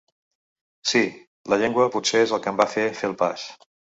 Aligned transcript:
Sí, 0.91 1.01
la 1.53 1.59
llengua 1.63 1.87
potser 1.97 2.23
és 2.27 2.35
el 2.37 2.43
que 2.45 2.53
em 2.53 2.59
va 2.65 2.69
fer 2.77 2.89
fer 3.03 3.13
el 3.13 3.17
pas. 3.23 3.47